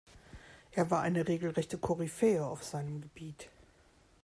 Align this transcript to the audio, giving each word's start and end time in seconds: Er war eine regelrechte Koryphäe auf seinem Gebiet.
Er 0.71 0.89
war 0.89 1.03
eine 1.03 1.27
regelrechte 1.27 1.77
Koryphäe 1.77 2.43
auf 2.43 2.63
seinem 2.63 3.01
Gebiet. 3.01 3.49